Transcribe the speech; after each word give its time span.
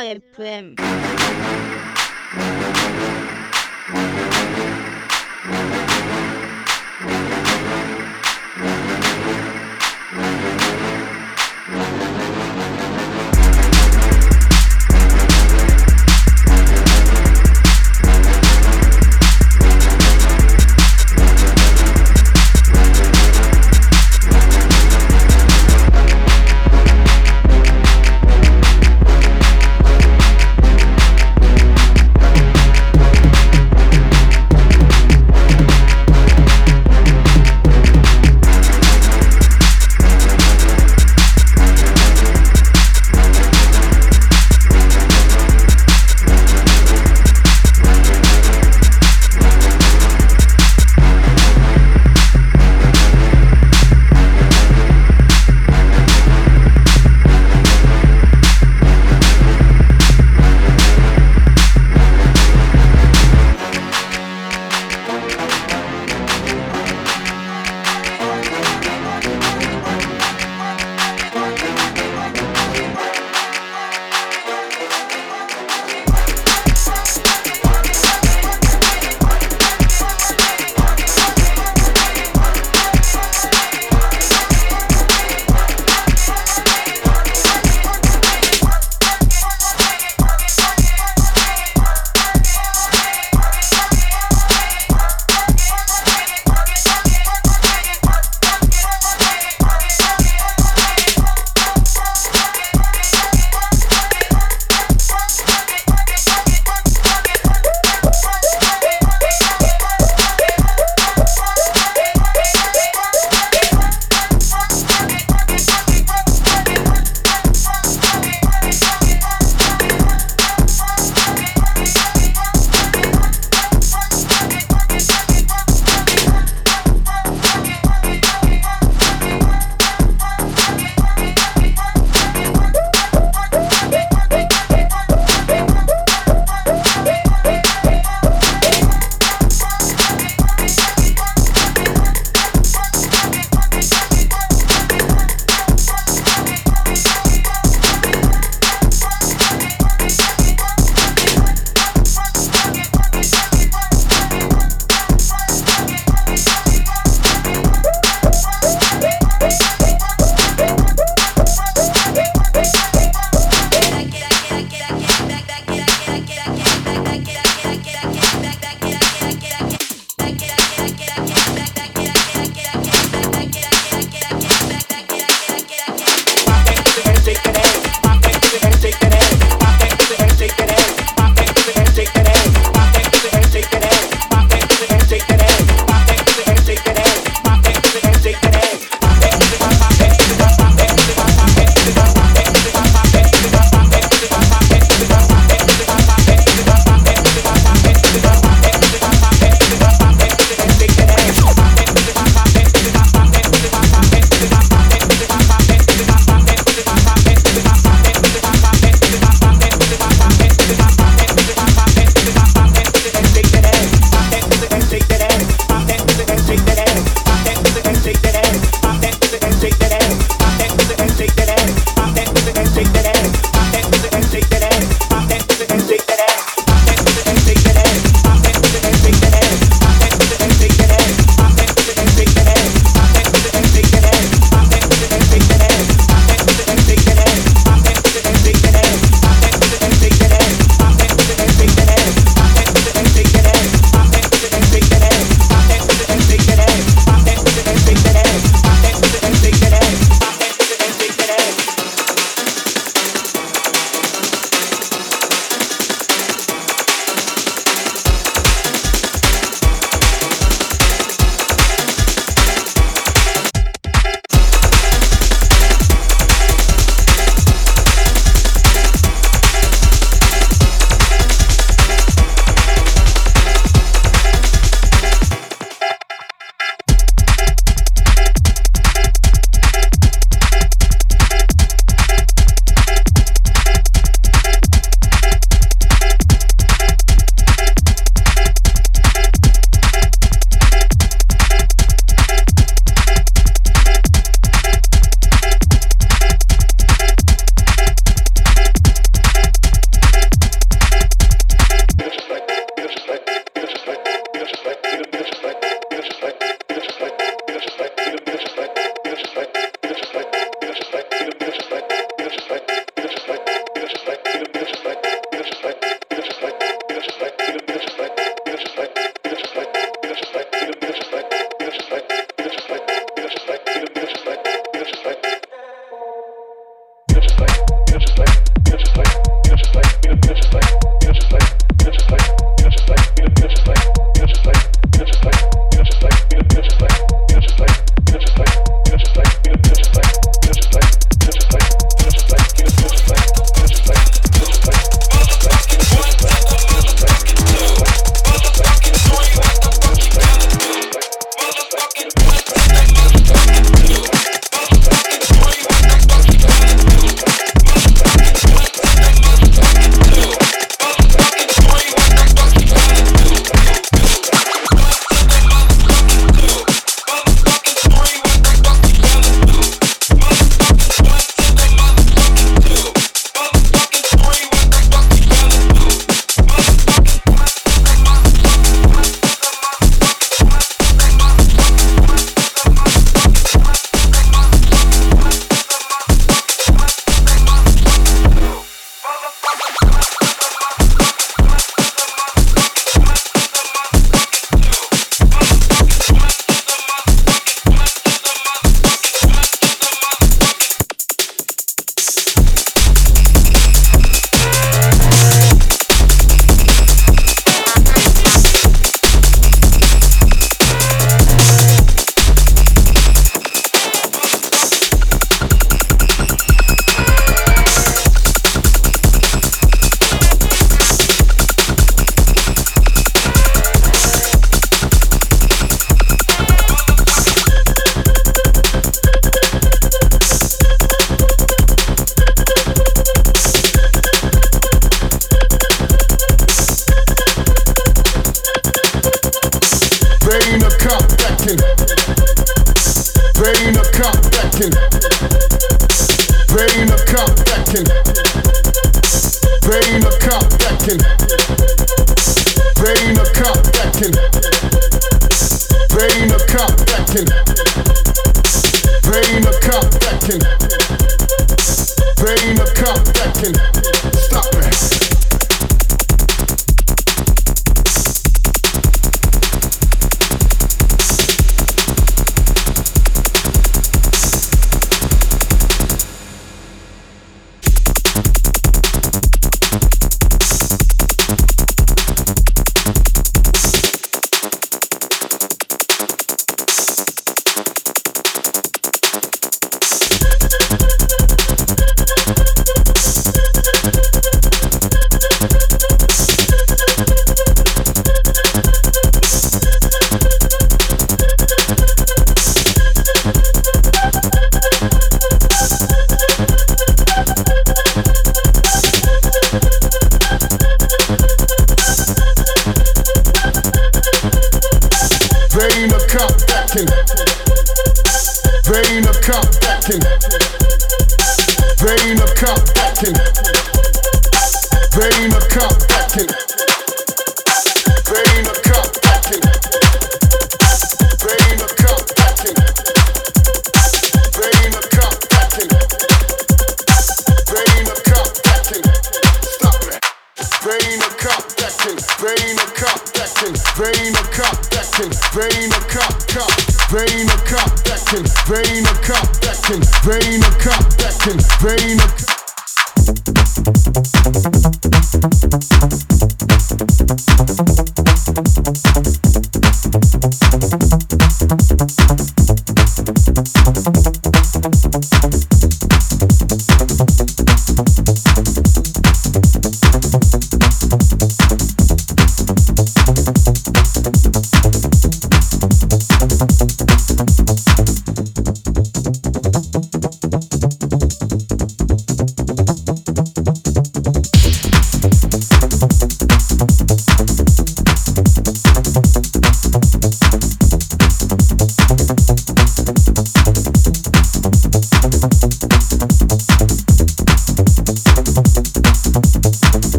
킬러 0.00 0.20
FM 0.34 0.76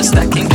just 0.00 0.12
stacking. 0.12 0.48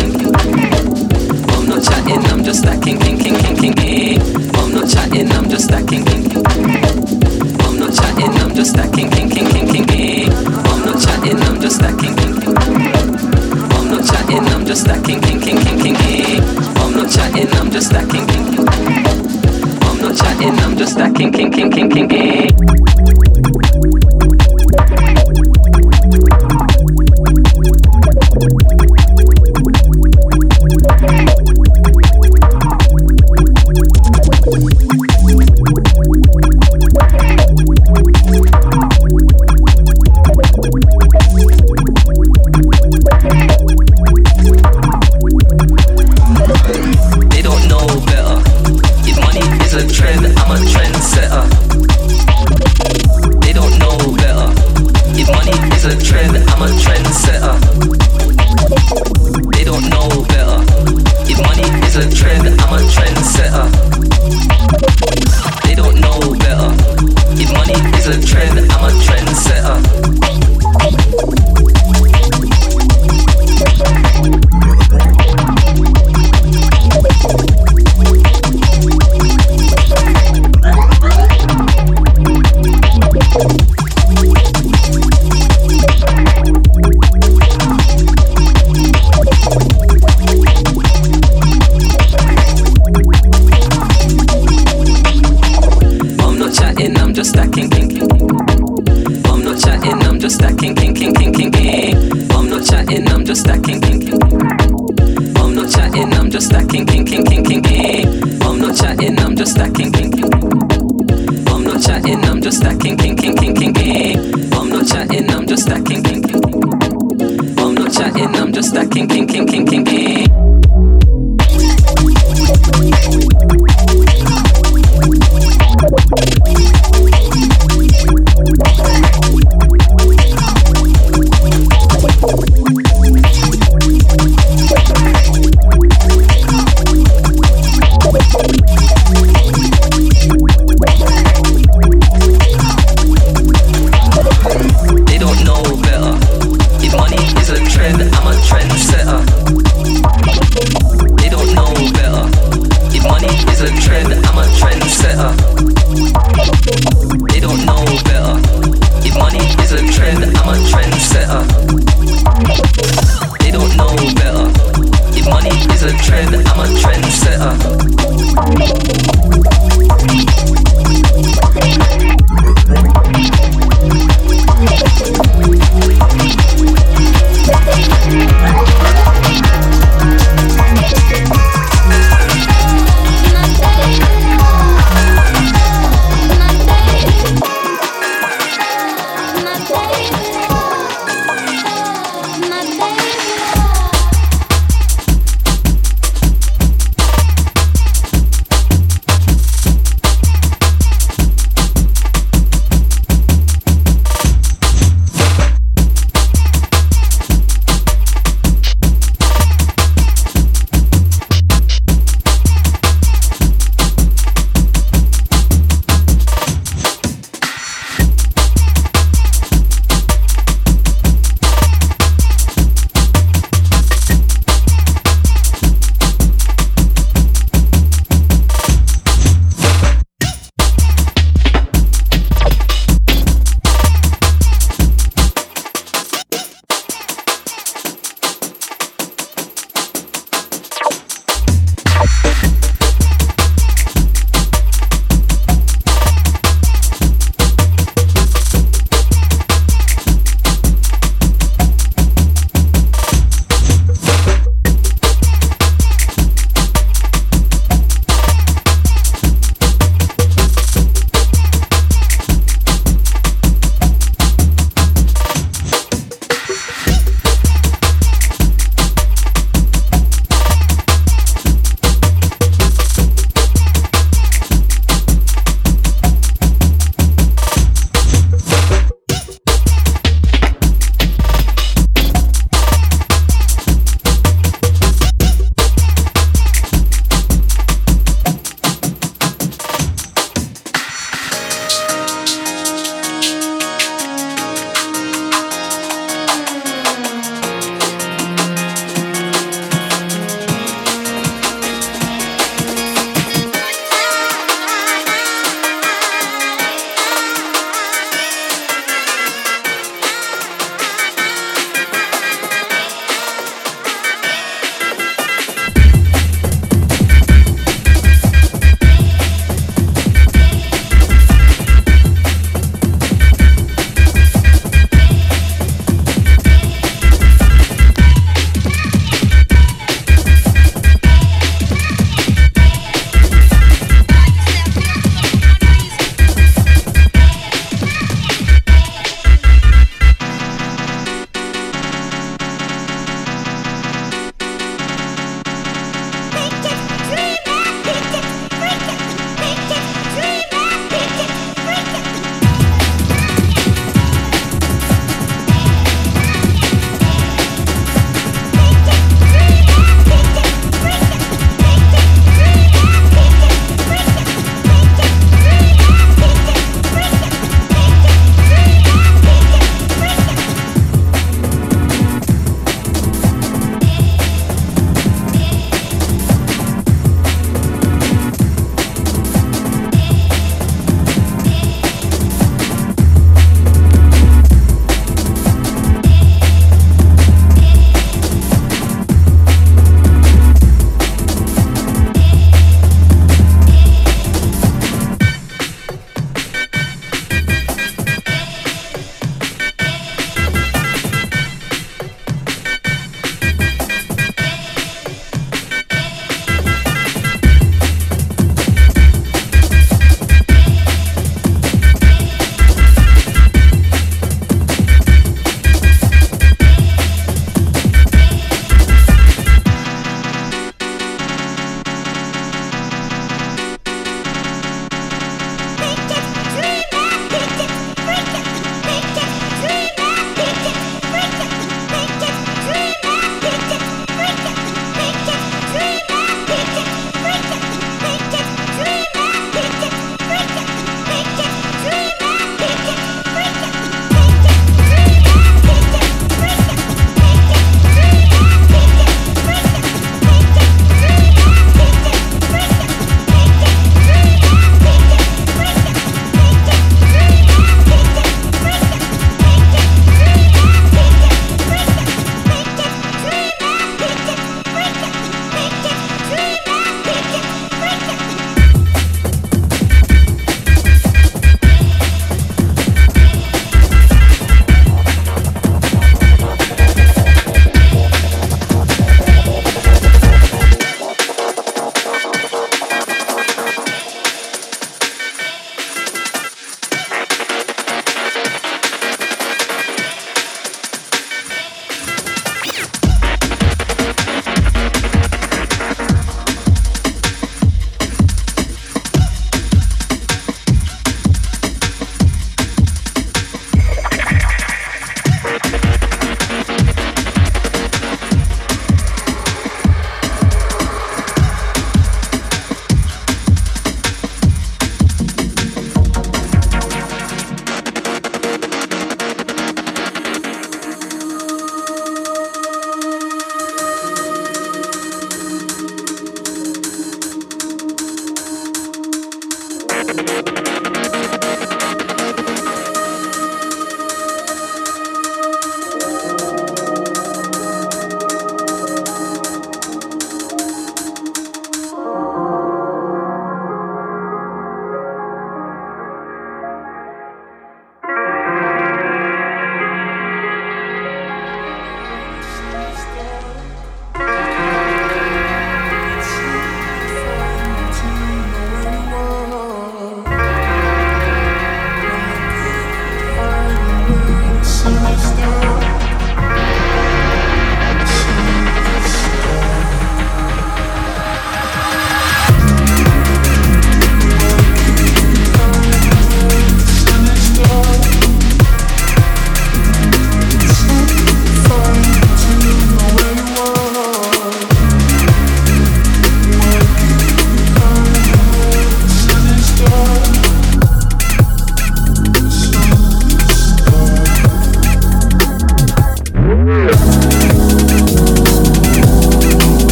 I'm 1.53 1.69
not 1.69 1.84
chatting, 1.84 2.25
I'm 2.31 2.43
just 2.43 2.62
stacking. 2.62 2.97
king, 2.97 3.17
king, 3.19 3.36
king, 3.36 3.73
king. 3.73 4.21
I'm 4.55 4.73
not 4.73 4.89
chatting, 4.89 5.31
I'm 5.34 5.47
just 5.47 5.65
stacking. 5.65 6.03
I'm 7.62 7.77
not 7.77 7.93
chatting, 7.93 8.34
I'm 8.41 8.55
just 8.55 8.71
stacking. 8.71 9.08
I'm 9.13 10.81
not 10.86 10.97
chatting, 10.99 11.39
I'm 11.43 11.62
just 11.62 11.75
stacking. 11.75 12.15
I'm 13.69 13.88
not 13.91 14.05
chatting, 14.08 14.47
I'm 14.49 14.65
just 14.65 14.81
stacking. 14.81 15.21
I'm 16.81 16.93
not 16.95 17.12
chatting, 17.12 17.49
I'm 17.53 17.69
just 17.71 17.88
stacking. 17.88 18.25
I'm 19.86 19.97
not 20.01 20.17
chatting, 20.17 20.60
I'm 20.60 20.75
just 20.75 20.93
stacking. 20.93 22.34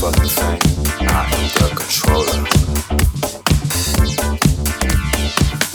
The. 0.00 0.58
I 1.00 1.26
am 1.34 1.44
the 1.58 1.68
controller. 1.74 2.40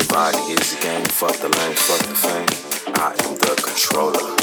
Body 0.08 0.38
is 0.54 0.74
a 0.74 0.82
game, 0.82 1.06
fuck 1.06 1.36
the 1.38 1.50
lanes, 1.50 1.82
fuck 1.82 2.00
the 2.08 2.16
fame. 2.16 2.48
I 2.96 3.12
am 3.26 3.36
the 3.36 3.62
controller. 3.62 4.43